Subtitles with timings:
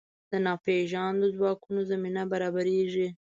[0.31, 3.07] د ناپېژاندو ځواکونو زمینه برابرېږي.